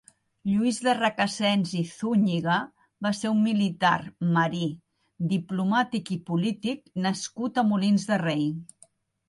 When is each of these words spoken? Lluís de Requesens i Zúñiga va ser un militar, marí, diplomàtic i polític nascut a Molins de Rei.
Lluís 0.51 0.77
de 0.85 0.93
Requesens 0.99 1.73
i 1.79 1.83
Zúñiga 1.89 2.55
va 3.07 3.11
ser 3.19 3.29
un 3.35 3.45
militar, 3.49 3.93
marí, 4.39 4.63
diplomàtic 5.37 6.13
i 6.19 6.21
polític 6.33 6.85
nascut 7.07 7.65
a 7.65 7.69
Molins 7.73 8.11
de 8.13 8.23
Rei. 8.27 8.45